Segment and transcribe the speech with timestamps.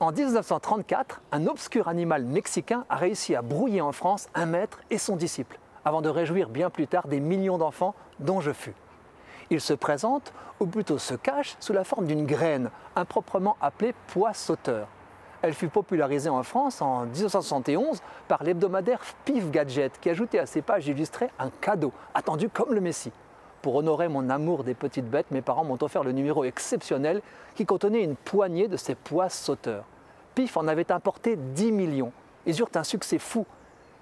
[0.00, 4.98] En 1934, un obscur animal mexicain a réussi à brouiller en France un maître et
[4.98, 8.74] son disciple, avant de réjouir bien plus tard des millions d'enfants dont je fus.
[9.50, 14.34] Il se présente, ou plutôt se cache, sous la forme d'une graine, improprement appelée pois
[14.34, 14.88] sauteur.
[15.40, 20.62] Elle fut popularisée en France en 1971 par l'hebdomadaire Pif Gadget, qui ajoutait à ses
[20.62, 23.12] pages illustrées un cadeau, attendu comme le Messie.
[23.62, 27.22] Pour honorer mon amour des petites bêtes, mes parents m'ont offert le numéro exceptionnel
[27.54, 29.84] qui contenait une poignée de ces pois sauteurs.
[30.34, 32.12] Pif en avait importé 10 millions.
[32.44, 33.46] Ils eurent un succès fou.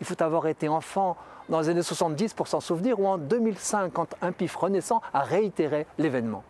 [0.01, 1.19] Il faut avoir été enfant
[1.51, 5.21] dans les années 70 pour s'en souvenir ou en 2005 quand un Pif renaissant a
[5.21, 6.43] réitéré l'événement.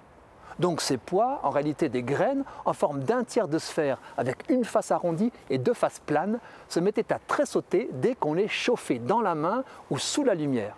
[0.61, 4.65] Donc ces pois, en réalité des graines, en forme d'un tiers de sphère avec une
[4.65, 6.39] face arrondie et deux faces planes,
[6.69, 10.77] se mettaient à tressauter dès qu'on les chauffait dans la main ou sous la lumière.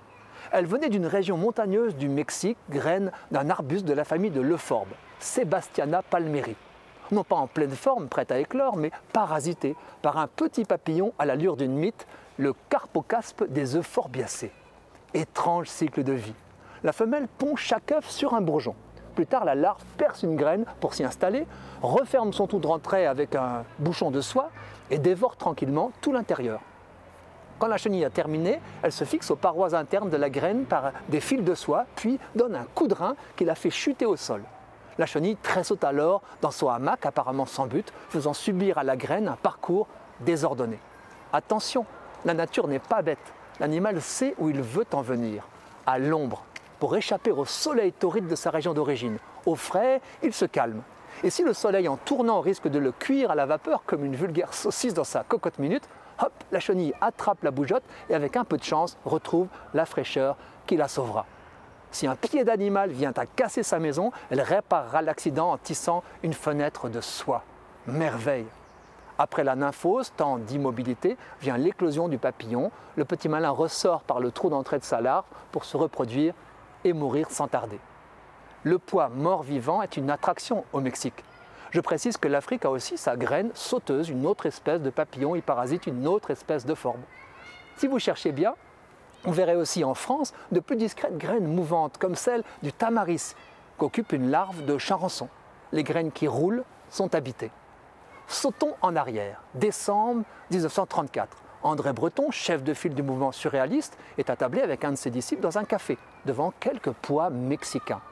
[0.53, 4.91] Elles venaient d'une région montagneuse du Mexique, graines d'un arbuste de la famille de l'euphorbe,
[5.19, 6.57] Sebastiana palmeri
[7.13, 11.27] non pas en pleine forme, prête à éclore, mais parasité par un petit papillon à
[11.27, 12.07] l'allure d'une mythe,
[12.39, 14.51] le carpocaspe des euphorbiacées.
[15.15, 16.35] Étrange cycle de vie.
[16.83, 18.75] La femelle pond chaque œuf sur un bourgeon.
[19.15, 21.47] Plus tard, la larve perce une graine pour s'y installer,
[21.83, 24.51] referme son trou de rentrée avec un bouchon de soie
[24.91, 26.61] et dévore tranquillement tout l'intérieur.
[27.63, 30.91] Quand la chenille a terminé, elle se fixe aux parois internes de la graine par
[31.09, 34.17] des fils de soie, puis donne un coup de rein qui la fait chuter au
[34.17, 34.43] sol.
[34.99, 39.29] La chenille tressaute alors dans son hamac, apparemment sans but, faisant subir à la graine
[39.29, 39.87] un parcours
[40.19, 40.81] désordonné.
[41.33, 41.87] Attention,
[42.25, 43.33] la nature n'est pas bête.
[43.61, 45.47] L'animal sait où il veut en venir,
[45.87, 46.43] à l'ombre,
[46.81, 49.19] pour échapper au soleil torride de sa région d'origine.
[49.47, 50.83] Au frais, il se calme.
[51.23, 54.17] Et si le soleil en tournant risque de le cuire à la vapeur comme une
[54.17, 55.89] vulgaire saucisse dans sa cocotte minute,
[56.21, 60.37] hop, la chenille attrape la bougeotte et avec un peu de chance retrouve la fraîcheur
[60.67, 61.27] qui la sauvera.
[61.91, 66.33] Si un pied d'animal vient à casser sa maison, elle réparera l'accident en tissant une
[66.33, 67.45] fenêtre de soie.
[67.87, 68.47] Merveille
[69.19, 72.71] Après la nymphose, temps d'immobilité, vient l'éclosion du papillon.
[72.97, 76.33] Le petit malin ressort par le trou d'entrée de sa larve pour se reproduire
[76.85, 77.79] et mourir sans tarder.
[78.63, 81.25] Le poids mort-vivant est une attraction au Mexique.
[81.73, 85.41] Je précise que l'Afrique a aussi sa graine sauteuse, une autre espèce de papillon y
[85.41, 87.01] parasite une autre espèce de forme.
[87.79, 88.55] Si vous cherchez bien,
[89.25, 93.35] on verrait aussi en France de plus discrètes graines mouvantes, comme celle du tamaris,
[93.79, 95.31] qu'occupe une larve de charançon.
[95.73, 97.51] Les graines qui roulent sont habitées.
[98.27, 101.39] Sautons en arrière, décembre 1934.
[101.63, 105.41] André Breton, chef de file du mouvement surréaliste, est attablé avec un de ses disciples
[105.41, 105.97] dans un café,
[106.27, 108.03] devant quelques pois mexicains.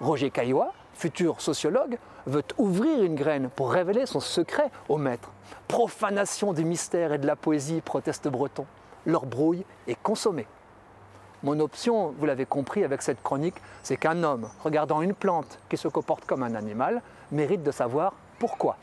[0.00, 5.30] Roger Caillois, futur sociologue, veut ouvrir une graine pour révéler son secret au maître.
[5.68, 8.66] Profanation du mystère et de la poésie, proteste Breton.
[9.06, 10.46] Leur brouille est consommée.
[11.42, 15.76] Mon option, vous l'avez compris avec cette chronique, c'est qu'un homme, regardant une plante qui
[15.76, 18.76] se comporte comme un animal, mérite de savoir pourquoi.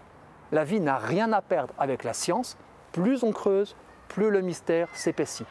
[0.52, 2.58] La vie n'a rien à perdre avec la science.
[2.92, 3.76] Plus on creuse,
[4.08, 5.48] plus le mystère s'épaissit.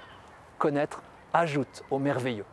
[0.58, 1.02] Connaître
[1.32, 2.44] ajoute au merveilleux.